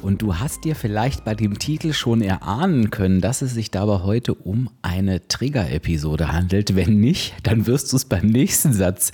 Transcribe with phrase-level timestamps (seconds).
[0.00, 4.02] Und du hast dir vielleicht bei dem Titel schon erahnen können, dass es sich dabei
[4.02, 6.76] heute um eine Trigger-Episode handelt.
[6.76, 9.12] Wenn nicht, dann wirst du es beim nächsten Satz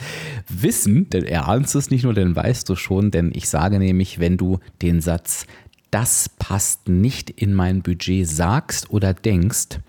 [0.48, 4.18] wissen, denn erahnst du es nicht nur, dann weißt du schon, denn ich sage nämlich,
[4.18, 5.46] wenn du den Satz
[5.90, 9.80] das passt nicht in mein Budget sagst oder denkst,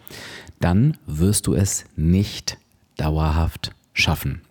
[0.59, 2.57] dann wirst du es nicht
[2.97, 4.41] dauerhaft schaffen.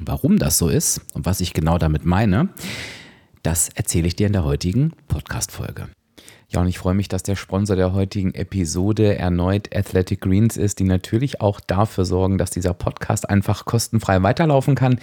[0.00, 2.48] Warum das so ist und was ich genau damit meine,
[3.42, 5.88] das erzähle ich dir in der heutigen Podcast-Folge.
[6.50, 10.78] Ja, und ich freue mich, dass der Sponsor der heutigen Episode erneut Athletic Greens ist,
[10.78, 14.98] die natürlich auch dafür sorgen, dass dieser Podcast einfach kostenfrei weiterlaufen kann.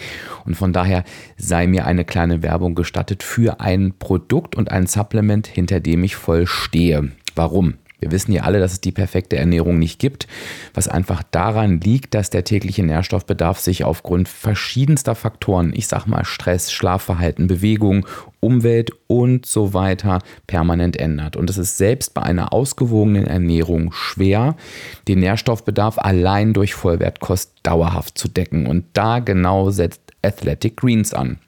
[0.45, 1.03] Und von daher
[1.38, 6.16] sei mir eine kleine Werbung gestattet für ein Produkt und ein Supplement, hinter dem ich
[6.16, 7.11] voll stehe.
[7.36, 7.75] Warum?
[8.06, 10.28] Wir wissen ja alle, dass es die perfekte Ernährung nicht gibt,
[10.75, 16.23] was einfach daran liegt, dass der tägliche Nährstoffbedarf sich aufgrund verschiedenster Faktoren, ich sag mal
[16.23, 18.06] Stress, Schlafverhalten, Bewegung,
[18.42, 21.36] Umwelt und so weiter permanent ändert.
[21.36, 24.56] Und es ist selbst bei einer ausgewogenen Ernährung schwer,
[25.08, 28.67] den Nährstoffbedarf allein durch Vollwertkost dauerhaft zu decken.
[28.67, 31.40] Und da genau setzt Athletic Greens an.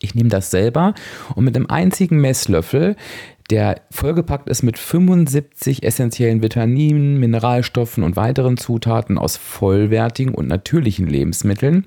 [0.00, 0.94] Ich nehme das selber
[1.34, 2.94] und mit einem einzigen Messlöffel
[3.50, 11.06] der vollgepackt ist mit 75 essentiellen Vitaminen, Mineralstoffen und weiteren Zutaten aus vollwertigen und natürlichen
[11.06, 11.86] Lebensmitteln.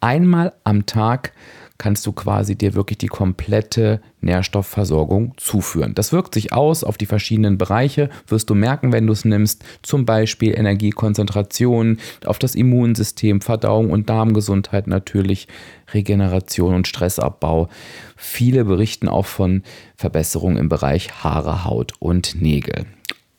[0.00, 1.32] Einmal am Tag
[1.78, 5.94] kannst du quasi dir wirklich die komplette Nährstoffversorgung zuführen.
[5.94, 9.64] Das wirkt sich aus auf die verschiedenen Bereiche, wirst du merken, wenn du es nimmst,
[9.82, 15.48] zum Beispiel Energiekonzentration, auf das Immunsystem, Verdauung und Darmgesundheit natürlich,
[15.92, 17.68] Regeneration und Stressabbau.
[18.16, 19.62] Viele berichten auch von
[19.96, 22.86] Verbesserungen im Bereich Haare, Haut und Nägel.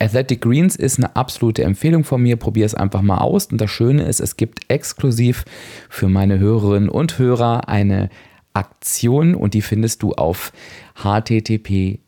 [0.04, 2.36] Athletic Greens ist eine absolute Empfehlung von mir.
[2.36, 3.46] Probier es einfach mal aus.
[3.46, 5.46] Und das Schöne ist, es gibt exklusiv
[5.90, 8.10] für meine Hörerinnen und Hörer eine
[8.54, 10.52] Aktion und die findest du auf
[10.96, 12.00] https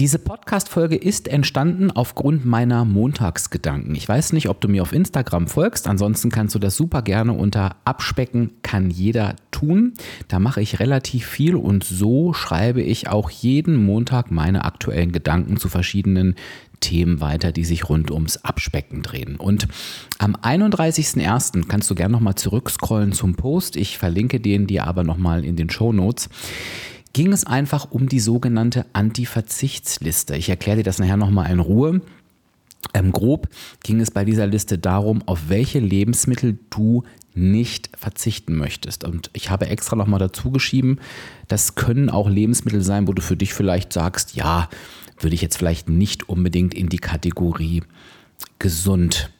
[0.00, 3.96] Diese Podcast-Folge ist entstanden aufgrund meiner Montagsgedanken.
[3.96, 5.88] Ich weiß nicht, ob du mir auf Instagram folgst.
[5.88, 9.94] Ansonsten kannst du das super gerne unter Abspecken kann jeder tun.
[10.28, 15.56] Da mache ich relativ viel und so schreibe ich auch jeden Montag meine aktuellen Gedanken
[15.56, 16.36] zu verschiedenen
[16.78, 19.34] Themen weiter, die sich rund ums Abspecken drehen.
[19.34, 19.66] Und
[20.18, 21.66] am 31.01.
[21.66, 23.74] kannst du gerne nochmal zurückscrollen zum Post.
[23.74, 26.28] Ich verlinke den dir aber nochmal in den Show Notes
[27.12, 30.36] ging es einfach um die sogenannte Anti-Verzichtsliste.
[30.36, 32.00] Ich erkläre dir das nachher nochmal in Ruhe.
[32.94, 33.48] Ähm, grob
[33.82, 37.02] ging es bei dieser Liste darum, auf welche Lebensmittel du
[37.34, 39.04] nicht verzichten möchtest.
[39.04, 40.98] Und ich habe extra nochmal dazu geschrieben,
[41.46, 44.68] das können auch Lebensmittel sein, wo du für dich vielleicht sagst, ja,
[45.20, 47.82] würde ich jetzt vielleicht nicht unbedingt in die Kategorie
[48.58, 49.30] gesund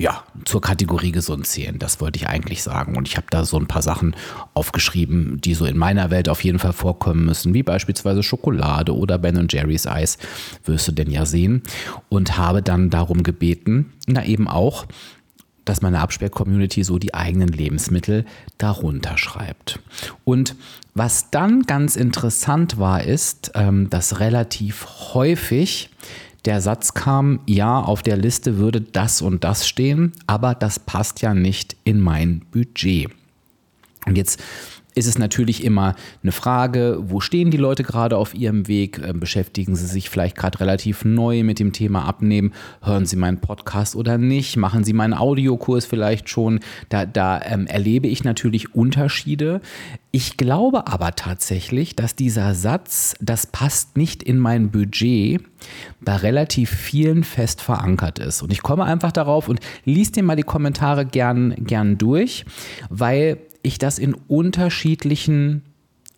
[0.00, 1.78] ja, zur Kategorie gesund zählen.
[1.78, 2.96] Das wollte ich eigentlich sagen.
[2.96, 4.16] Und ich habe da so ein paar Sachen
[4.54, 9.18] aufgeschrieben, die so in meiner Welt auf jeden Fall vorkommen müssen, wie beispielsweise Schokolade oder
[9.18, 10.16] Ben Jerry's Eis,
[10.64, 11.62] wirst du denn ja sehen.
[12.08, 14.86] Und habe dann darum gebeten, na eben auch,
[15.66, 18.24] dass meine Absperr-Community so die eigenen Lebensmittel
[18.56, 19.80] darunter schreibt.
[20.24, 20.56] Und
[20.94, 25.90] was dann ganz interessant war, ist, ähm, dass relativ häufig
[26.46, 31.22] der Satz kam, ja, auf der Liste würde das und das stehen, aber das passt
[31.22, 33.10] ja nicht in mein Budget.
[34.06, 34.40] Und jetzt
[34.94, 39.00] ist es natürlich immer eine Frage, wo stehen die Leute gerade auf ihrem Weg?
[39.02, 42.52] Ähm, beschäftigen sie sich vielleicht gerade relativ neu mit dem Thema Abnehmen?
[42.82, 44.56] Hören sie meinen Podcast oder nicht?
[44.56, 46.60] Machen sie meinen Audiokurs vielleicht schon?
[46.88, 49.60] Da, da ähm, erlebe ich natürlich Unterschiede.
[50.10, 55.40] Ich glaube aber tatsächlich, dass dieser Satz, das passt nicht in mein Budget,
[56.00, 58.42] bei relativ vielen fest verankert ist.
[58.42, 62.44] Und ich komme einfach darauf und lies dir mal die Kommentare gern, gern durch,
[62.88, 65.62] weil ich das in unterschiedlichen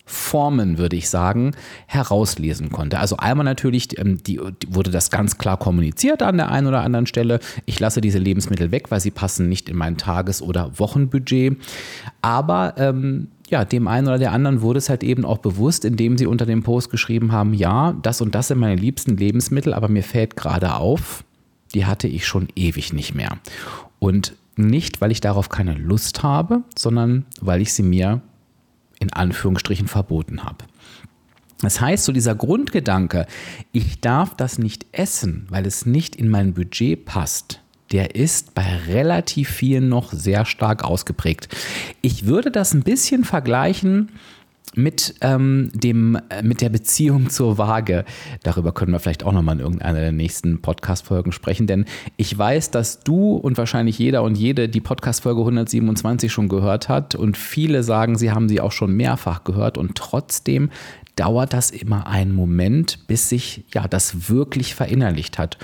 [0.05, 1.55] Formen, würde ich sagen,
[1.87, 2.99] herauslesen konnte.
[2.99, 7.05] Also einmal natürlich, ähm, die, wurde das ganz klar kommuniziert an der einen oder anderen
[7.05, 7.39] Stelle.
[7.65, 11.57] Ich lasse diese Lebensmittel weg, weil sie passen nicht in mein Tages- oder Wochenbudget.
[12.21, 16.17] Aber ähm, ja, dem einen oder der anderen wurde es halt eben auch bewusst, indem
[16.17, 19.89] sie unter dem Post geschrieben haben, ja, das und das sind meine liebsten Lebensmittel, aber
[19.89, 21.23] mir fällt gerade auf,
[21.73, 23.37] die hatte ich schon ewig nicht mehr.
[23.99, 28.21] Und nicht, weil ich darauf keine Lust habe, sondern weil ich sie mir
[28.99, 30.65] in Anführungsstrichen verboten habe.
[31.61, 33.25] Das heißt, so dieser Grundgedanke,
[33.71, 37.61] ich darf das nicht essen, weil es nicht in mein Budget passt,
[37.93, 41.47] der ist bei relativ vielen noch sehr stark ausgeprägt.
[42.01, 44.09] Ich würde das ein bisschen vergleichen
[44.75, 48.05] mit, ähm, dem, äh, mit der Beziehung zur Waage.
[48.41, 51.85] Darüber können wir vielleicht auch nochmal in irgendeiner der nächsten Podcast-Folgen sprechen, denn
[52.17, 57.13] ich weiß, dass du und wahrscheinlich jeder und jede die Podcast-Folge 127 schon gehört hat
[57.13, 60.71] und viele sagen, sie haben sie auch schon mehrfach gehört und trotzdem
[61.15, 65.57] dauert das immer einen Moment, bis sich ja das wirklich verinnerlicht hat.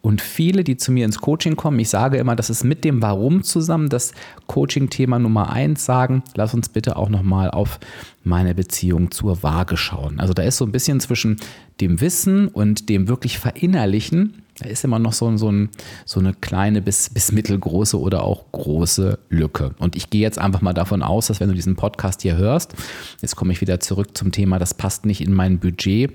[0.00, 3.02] Und viele, die zu mir ins Coaching kommen, ich sage immer, das ist mit dem
[3.02, 4.12] Warum zusammen das
[4.46, 6.22] Coaching-Thema Nummer eins sagen.
[6.34, 7.80] Lass uns bitte auch nochmal auf
[8.22, 10.20] meine Beziehung zur Waage schauen.
[10.20, 11.38] Also da ist so ein bisschen zwischen
[11.80, 15.70] dem Wissen und dem wirklich Verinnerlichen da ist immer noch so, so, ein,
[16.04, 19.74] so eine kleine bis, bis mittelgroße oder auch große Lücke.
[19.78, 22.74] Und ich gehe jetzt einfach mal davon aus, dass wenn du diesen Podcast hier hörst,
[23.20, 26.12] jetzt komme ich wieder zurück zum Thema, das passt nicht in mein Budget,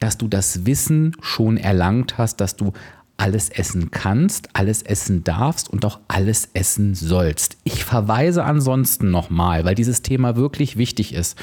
[0.00, 2.72] dass du das Wissen schon erlangt hast, dass du
[3.16, 7.56] alles essen kannst, alles essen darfst und auch alles essen sollst.
[7.64, 11.36] Ich verweise ansonsten nochmal, weil dieses Thema wirklich wichtig ist.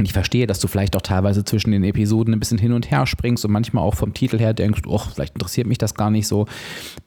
[0.00, 2.90] Und ich verstehe, dass du vielleicht auch teilweise zwischen den Episoden ein bisschen hin und
[2.90, 6.10] her springst und manchmal auch vom Titel her denkst, oh, vielleicht interessiert mich das gar
[6.10, 6.46] nicht so.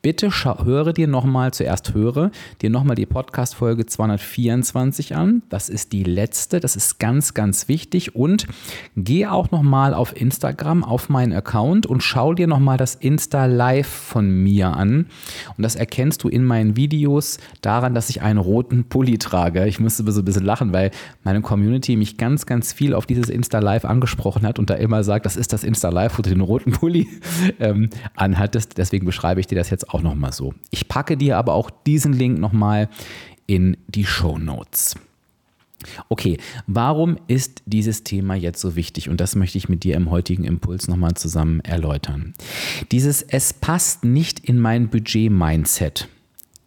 [0.04, 2.30] Bitte höre dir nochmal, zuerst höre
[2.62, 5.42] dir nochmal die Podcast-Folge 224 an.
[5.50, 8.16] Das ist die letzte, das ist ganz, ganz wichtig.
[8.16, 8.46] Und
[8.96, 14.30] geh auch nochmal auf Instagram, auf meinen Account und schau dir nochmal das Insta-Live von
[14.30, 15.08] mir an.
[15.58, 19.66] Und das erkennst du in meinen Videos daran, dass ich einen roten Pulli trage.
[19.66, 20.92] Ich musste so ein bisschen lachen, weil
[21.24, 25.26] meine Community mich ganz, ganz viel auf dieses Insta-Live angesprochen hat und da immer sagt,
[25.26, 27.08] das ist das Insta-Live, wo du den roten Pulli
[27.62, 28.78] ähm, anhattest.
[28.78, 30.54] Deswegen beschreibe ich dir das jetzt auch nochmal so.
[30.70, 32.90] Ich packe dir aber auch diesen Link nochmal
[33.48, 34.96] in die Show Notes.
[36.10, 36.38] Okay,
[36.68, 39.08] warum ist dieses Thema jetzt so wichtig?
[39.08, 42.34] Und das möchte ich mit dir im heutigen Impuls nochmal zusammen erläutern.
[42.92, 46.10] Dieses Es passt nicht in mein Budget-Mindset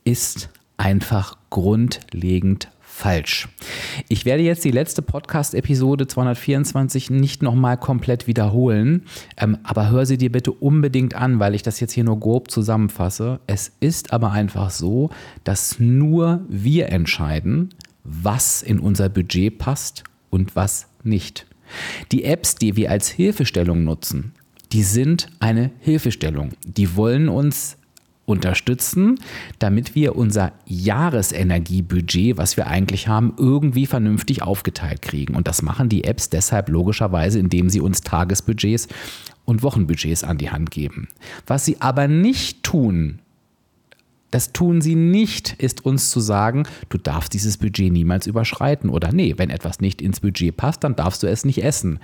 [0.05, 0.49] ist
[0.79, 3.47] einfach grundlegend falsch.
[4.09, 9.03] Ich werde jetzt die letzte Podcast-Episode 224 nicht nochmal komplett wiederholen,
[9.37, 12.51] ähm, aber hör sie dir bitte unbedingt an, weil ich das jetzt hier nur grob
[12.51, 13.39] zusammenfasse.
[13.47, 15.11] Es ist aber einfach so,
[15.45, 21.47] dass nur wir entscheiden, was in unser Budget passt und was nicht.
[22.13, 24.33] Die Apps, die wir als Hilfestellung nutzen,
[24.73, 26.53] die sind eine Hilfestellung.
[26.67, 27.77] Die wollen uns
[28.27, 29.19] unterstützen,
[29.59, 35.35] damit wir unser Jahresenergiebudget, was wir eigentlich haben, irgendwie vernünftig aufgeteilt kriegen.
[35.35, 38.89] Und das machen die Apps deshalb logischerweise, indem sie uns Tagesbudgets
[39.45, 41.09] und Wochenbudgets an die Hand geben.
[41.47, 43.21] Was sie aber nicht tun,
[44.31, 49.13] das tun sie nicht, ist uns zu sagen, du darfst dieses Budget niemals überschreiten oder
[49.13, 52.01] nee, wenn etwas nicht ins Budget passt, dann darfst du es nicht essen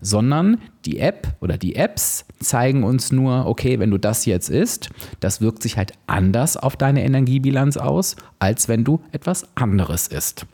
[0.00, 4.90] sondern die App oder die Apps zeigen uns nur, okay, wenn du das jetzt isst,
[5.20, 10.46] das wirkt sich halt anders auf deine Energiebilanz aus, als wenn du etwas anderes isst.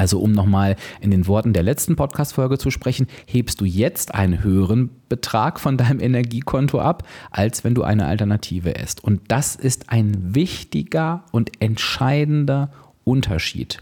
[0.00, 4.42] Also um nochmal in den Worten der letzten Podcast-Folge zu sprechen, hebst du jetzt einen
[4.42, 9.04] höheren Betrag von deinem Energiekonto ab, als wenn du eine Alternative isst.
[9.04, 12.70] Und das ist ein wichtiger und entscheidender
[13.04, 13.80] Unterschied.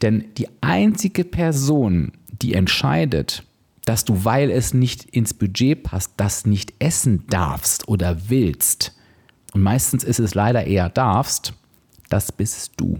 [0.00, 3.42] Denn die einzige Person, die entscheidet,
[3.84, 8.94] dass du, weil es nicht ins Budget passt, das nicht essen darfst oder willst,
[9.52, 11.52] und meistens ist es leider eher darfst,
[12.08, 12.98] das bist du.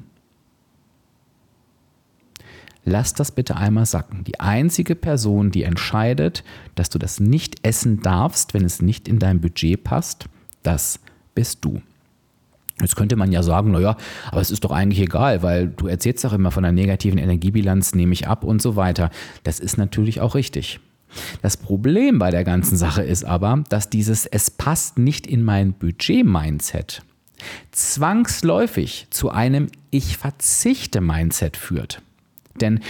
[2.85, 4.25] Lass das bitte einmal sacken.
[4.25, 9.19] Die einzige Person, die entscheidet, dass du das nicht essen darfst, wenn es nicht in
[9.19, 10.26] dein Budget passt,
[10.62, 11.00] das
[11.35, 11.81] bist du.
[12.81, 13.97] Jetzt könnte man ja sagen, naja,
[14.31, 17.95] aber es ist doch eigentlich egal, weil du erzählst doch immer von einer negativen Energiebilanz,
[17.95, 19.11] nehme ich ab und so weiter.
[19.45, 20.81] Das ist natürlich auch richtig.
[21.41, 25.73] Das Problem bei der ganzen Sache ist aber, dass dieses Es passt nicht in mein
[25.73, 27.03] Budget-Mindset
[27.73, 32.03] zwangsläufig zu einem Ich verzichte Mindset führt.
[32.61, 32.80] Denn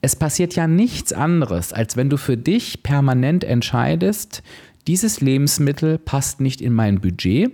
[0.00, 4.42] es passiert ja nichts anderes, als wenn du für dich permanent entscheidest,
[4.86, 7.50] dieses Lebensmittel passt nicht in mein Budget,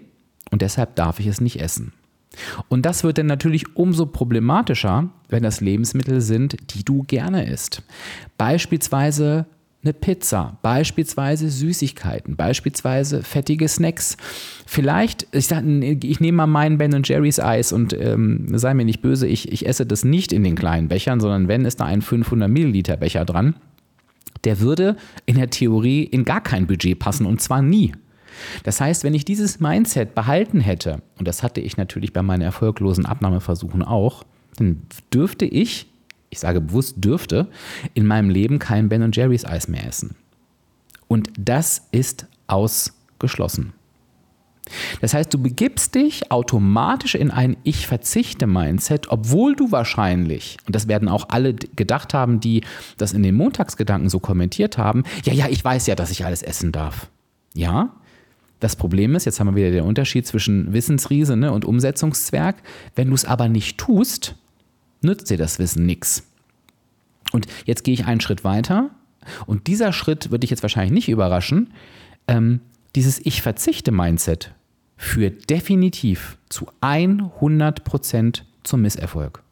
[0.50, 1.92] und deshalb darf ich es nicht essen.
[2.68, 7.82] Und das wird dann natürlich umso problematischer, wenn das Lebensmittel sind, die du gerne isst.
[8.38, 9.46] Beispielsweise
[9.84, 14.16] eine Pizza, beispielsweise Süßigkeiten, beispielsweise fettige Snacks.
[14.64, 19.02] Vielleicht, ich, sag, ich nehme mal meinen Ben Jerry's Eis und ähm, sei mir nicht
[19.02, 22.00] böse, ich, ich esse das nicht in den kleinen Bechern, sondern wenn, ist da ein
[22.00, 23.56] 500 Milliliter Becher dran.
[24.44, 24.96] Der würde
[25.26, 27.92] in der Theorie in gar kein Budget passen und zwar nie.
[28.62, 32.42] Das heißt, wenn ich dieses Mindset behalten hätte, und das hatte ich natürlich bei meinen
[32.42, 34.24] erfolglosen Abnahmeversuchen auch,
[34.56, 35.91] dann dürfte ich
[36.32, 37.46] ich sage bewusst dürfte,
[37.92, 40.16] in meinem Leben kein Ben Jerry's Eis mehr essen.
[41.06, 43.74] Und das ist ausgeschlossen.
[45.02, 50.74] Das heißt, du begibst dich automatisch in ein Ich verzichte Mindset, obwohl du wahrscheinlich, und
[50.74, 52.62] das werden auch alle gedacht haben, die
[52.96, 56.42] das in den Montagsgedanken so kommentiert haben, ja, ja, ich weiß ja, dass ich alles
[56.42, 57.10] essen darf.
[57.52, 57.94] Ja,
[58.58, 62.56] das Problem ist, jetzt haben wir wieder den Unterschied zwischen Wissensriese ne, und Umsetzungszwerg.
[62.94, 64.36] Wenn du es aber nicht tust,
[65.04, 66.24] nützt dir das Wissen nichts.
[67.32, 68.90] Und jetzt gehe ich einen Schritt weiter
[69.46, 71.72] und dieser Schritt wird dich jetzt wahrscheinlich nicht überraschen.
[72.28, 72.60] Ähm,
[72.94, 74.54] dieses Ich verzichte Mindset
[74.96, 79.42] führt definitiv zu 100% zum Misserfolg.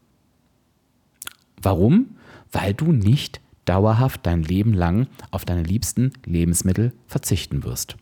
[1.62, 2.16] Warum?
[2.52, 7.96] Weil du nicht dauerhaft dein Leben lang auf deine liebsten Lebensmittel verzichten wirst.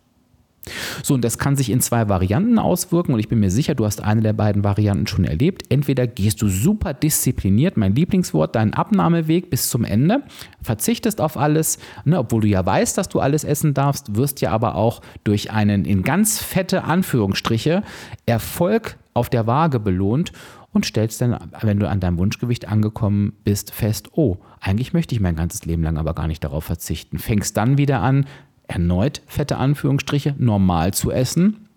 [1.03, 3.85] So, und das kann sich in zwei Varianten auswirken und ich bin mir sicher, du
[3.85, 5.65] hast eine der beiden Varianten schon erlebt.
[5.69, 10.23] Entweder gehst du super diszipliniert, mein Lieblingswort, deinen Abnahmeweg bis zum Ende,
[10.63, 14.51] verzichtest auf alles, ne, obwohl du ja weißt, dass du alles essen darfst, wirst ja
[14.51, 17.83] aber auch durch einen in ganz fette Anführungsstriche
[18.27, 20.33] Erfolg auf der Waage belohnt
[20.73, 25.21] und stellst dann, wenn du an deinem Wunschgewicht angekommen bist, fest, oh, eigentlich möchte ich
[25.21, 27.19] mein ganzes Leben lang aber gar nicht darauf verzichten.
[27.19, 28.27] Fängst dann wieder an,
[28.69, 31.69] erneut fette Anführungsstriche normal zu essen.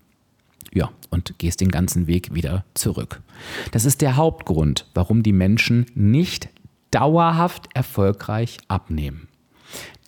[0.73, 3.21] Ja, und gehst den ganzen Weg wieder zurück.
[3.71, 6.49] Das ist der Hauptgrund, warum die Menschen nicht
[6.91, 9.27] dauerhaft erfolgreich abnehmen.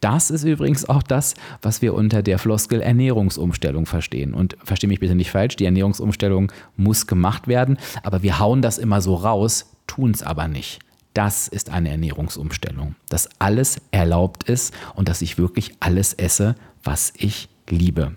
[0.01, 4.33] Das ist übrigens auch das, was wir unter der Floskel Ernährungsumstellung verstehen.
[4.33, 8.77] Und verstehe mich bitte nicht falsch, die Ernährungsumstellung muss gemacht werden, aber wir hauen das
[8.77, 10.79] immer so raus, tun es aber nicht.
[11.13, 17.13] Das ist eine Ernährungsumstellung, dass alles erlaubt ist und dass ich wirklich alles esse, was
[17.17, 18.11] ich liebe.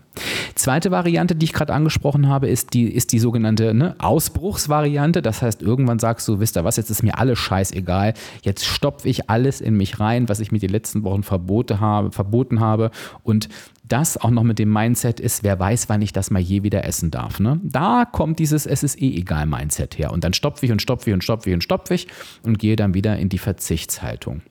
[0.55, 5.23] Zweite Variante, die ich gerade angesprochen habe, ist die, ist die sogenannte ne, Ausbruchsvariante.
[5.23, 8.15] Das heißt, irgendwann sagst du, wisst ihr was, jetzt ist mir alles scheißegal.
[8.43, 12.11] Jetzt stopfe ich alles in mich rein, was ich mir die letzten Wochen verbote habe,
[12.13, 12.91] verboten habe.
[13.23, 13.49] Und
[13.85, 16.85] das auch noch mit dem Mindset ist, wer weiß, wann ich das mal je wieder
[16.85, 17.39] essen darf.
[17.39, 17.61] Ne?
[17.63, 20.13] Da kommt dieses Es ist eh egal Mindset her.
[20.13, 22.09] Und dann stopfe ich und stopfe ich und stopfe ich und stopfe ich
[22.43, 24.43] und gehe dann wieder in die Verzichtshaltung.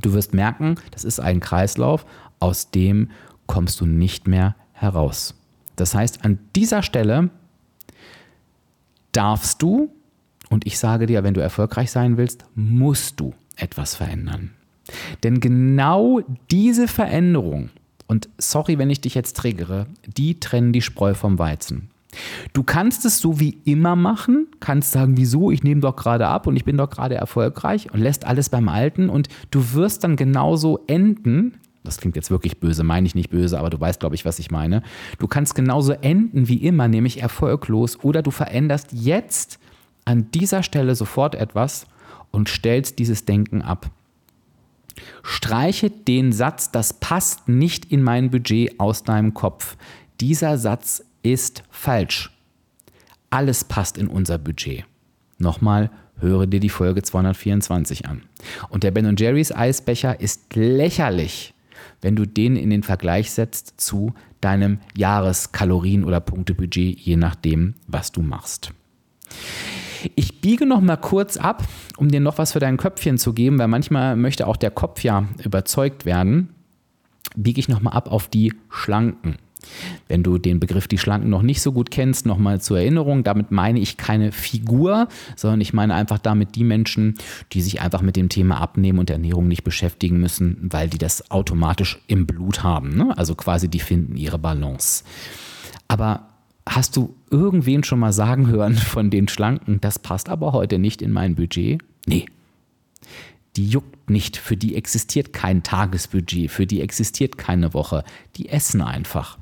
[0.00, 2.06] Du wirst merken, das ist ein Kreislauf,
[2.40, 3.10] aus dem
[3.46, 5.34] kommst du nicht mehr heraus.
[5.76, 7.30] Das heißt, an dieser Stelle
[9.12, 9.90] darfst du,
[10.50, 14.52] und ich sage dir, wenn du erfolgreich sein willst, musst du etwas verändern.
[15.22, 17.70] Denn genau diese Veränderung,
[18.06, 21.90] und sorry, wenn ich dich jetzt triggere, die trennen die Spreu vom Weizen.
[22.54, 26.46] Du kannst es so wie immer machen, kannst sagen, wieso, ich nehme doch gerade ab
[26.46, 30.16] und ich bin doch gerade erfolgreich und lässt alles beim Alten und du wirst dann
[30.16, 34.14] genauso enden, das klingt jetzt wirklich böse, meine ich nicht böse, aber du weißt, glaube
[34.14, 34.82] ich, was ich meine.
[35.18, 39.58] Du kannst genauso enden wie immer, nämlich erfolglos, oder du veränderst jetzt
[40.04, 41.86] an dieser Stelle sofort etwas
[42.30, 43.90] und stellst dieses Denken ab.
[45.22, 49.76] Streiche den Satz, das passt nicht in mein Budget aus deinem Kopf.
[50.20, 52.30] Dieser Satz ist falsch.
[53.30, 54.84] Alles passt in unser Budget.
[55.38, 58.22] Nochmal, höre dir die Folge 224 an.
[58.68, 61.54] Und der Ben Jerry's Eisbecher ist lächerlich
[62.00, 68.12] wenn du den in den Vergleich setzt zu deinem Jahreskalorien- oder Punktebudget, je nachdem, was
[68.12, 68.72] du machst.
[70.14, 71.64] Ich biege noch mal kurz ab,
[71.96, 75.02] um dir noch was für dein Köpfchen zu geben, weil manchmal möchte auch der Kopf
[75.02, 76.50] ja überzeugt werden.
[77.36, 79.36] Biege ich noch mal ab auf die Schlanken.
[80.06, 83.50] Wenn du den Begriff die Schlanken noch nicht so gut kennst, nochmal zur Erinnerung, damit
[83.50, 87.14] meine ich keine Figur, sondern ich meine einfach damit die Menschen,
[87.52, 91.30] die sich einfach mit dem Thema Abnehmen und Ernährung nicht beschäftigen müssen, weil die das
[91.30, 92.96] automatisch im Blut haben.
[92.96, 93.16] Ne?
[93.16, 95.04] Also quasi die finden ihre Balance.
[95.88, 96.28] Aber
[96.66, 101.02] hast du irgendwen schon mal sagen hören von den Schlanken, das passt aber heute nicht
[101.02, 101.82] in mein Budget?
[102.06, 102.26] Nee.
[103.58, 108.04] Die juckt nicht, für die existiert kein Tagesbudget, für die existiert keine Woche.
[108.36, 109.36] Die essen einfach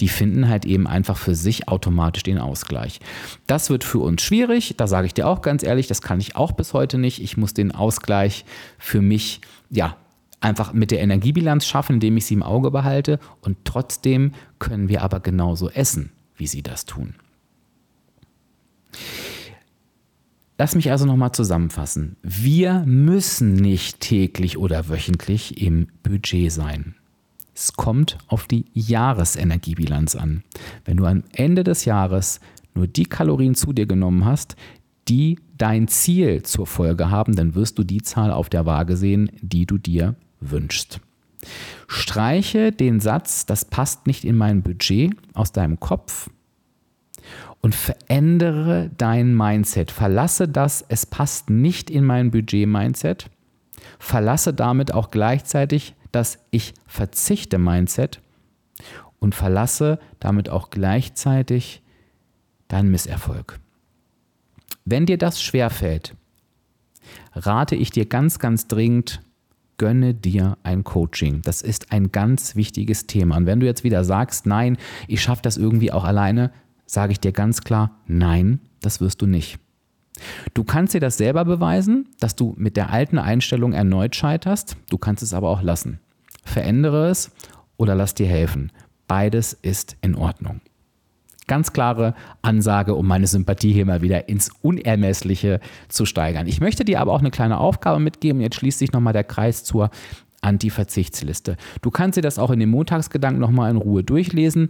[0.00, 3.00] die finden halt eben einfach für sich automatisch den Ausgleich.
[3.46, 6.36] Das wird für uns schwierig, da sage ich dir auch ganz ehrlich, das kann ich
[6.36, 7.22] auch bis heute nicht.
[7.22, 8.44] Ich muss den Ausgleich
[8.78, 9.96] für mich, ja,
[10.40, 15.02] einfach mit der Energiebilanz schaffen, indem ich sie im Auge behalte und trotzdem können wir
[15.02, 17.14] aber genauso essen, wie sie das tun.
[20.62, 22.14] Lass mich also nochmal zusammenfassen.
[22.22, 26.94] Wir müssen nicht täglich oder wöchentlich im Budget sein.
[27.52, 30.44] Es kommt auf die Jahresenergiebilanz an.
[30.84, 32.38] Wenn du am Ende des Jahres
[32.76, 34.54] nur die Kalorien zu dir genommen hast,
[35.08, 39.32] die dein Ziel zur Folge haben, dann wirst du die Zahl auf der Waage sehen,
[39.40, 41.00] die du dir wünschst.
[41.88, 46.30] Streiche den Satz, das passt nicht in mein Budget aus deinem Kopf
[47.62, 49.90] und verändere dein Mindset.
[49.90, 53.30] Verlasse das, es passt nicht in mein Budget-Mindset.
[53.98, 58.20] Verlasse damit auch gleichzeitig das Ich verzichte Mindset
[59.18, 61.82] und verlasse damit auch gleichzeitig
[62.68, 63.60] deinen Misserfolg.
[64.84, 66.16] Wenn dir das schwerfällt,
[67.34, 69.22] rate ich dir ganz, ganz dringend,
[69.78, 71.42] gönne dir ein Coaching.
[71.42, 73.36] Das ist ein ganz wichtiges Thema.
[73.36, 74.76] Und wenn du jetzt wieder sagst, nein,
[75.06, 76.52] ich schaffe das irgendwie auch alleine,
[76.92, 79.58] sage ich dir ganz klar, nein, das wirst du nicht.
[80.52, 84.76] Du kannst dir das selber beweisen, dass du mit der alten Einstellung erneut scheiterst.
[84.90, 86.00] Du kannst es aber auch lassen.
[86.44, 87.30] Verändere es
[87.78, 88.72] oder lass dir helfen.
[89.08, 90.60] Beides ist in Ordnung.
[91.46, 96.46] Ganz klare Ansage, um meine Sympathie hier mal wieder ins Unermessliche zu steigern.
[96.46, 98.42] Ich möchte dir aber auch eine kleine Aufgabe mitgeben.
[98.42, 99.90] Jetzt schließt sich nochmal der Kreis zur
[100.42, 101.56] Anti-Verzichtsliste.
[101.80, 104.68] Du kannst dir das auch in den Montagsgedanken nochmal in Ruhe durchlesen.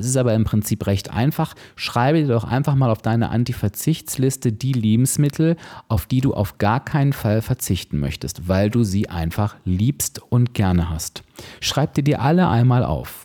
[0.00, 1.54] Es ist aber im Prinzip recht einfach.
[1.76, 5.56] Schreibe dir doch einfach mal auf deine Anti-Verzichtsliste die Lebensmittel,
[5.88, 10.54] auf die du auf gar keinen Fall verzichten möchtest, weil du sie einfach liebst und
[10.54, 11.22] gerne hast.
[11.60, 13.24] Schreib dir die alle einmal auf.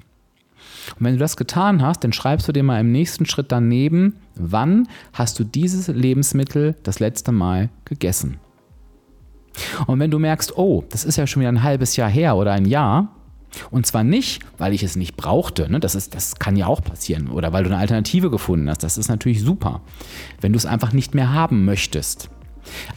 [0.97, 4.15] Und wenn du das getan hast, dann schreibst du dir mal im nächsten Schritt daneben,
[4.35, 8.38] wann hast du dieses Lebensmittel das letzte Mal gegessen.
[9.88, 12.53] Und wenn du merkst, oh, das ist ja schon wieder ein halbes Jahr her oder
[12.53, 13.09] ein Jahr,
[13.72, 15.79] und zwar nicht, weil ich es nicht brauchte, ne?
[15.79, 18.98] das, ist, das kann ja auch passieren, oder weil du eine Alternative gefunden hast, das
[18.98, 19.82] ist natürlich super.
[20.41, 22.29] Wenn du es einfach nicht mehr haben möchtest,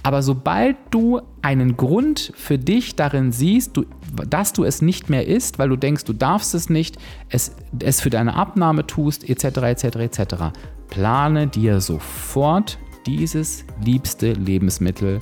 [0.02, 3.84] aber sobald du einen Grund für dich darin siehst, du,
[4.28, 8.00] dass du es nicht mehr isst, weil du denkst, du darfst es nicht, es, es
[8.00, 10.34] für deine Abnahme tust, etc., etc., etc.,
[10.88, 15.20] plane dir sofort dieses liebste Lebensmittel